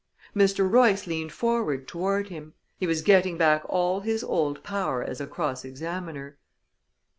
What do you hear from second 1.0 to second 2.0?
leaned forward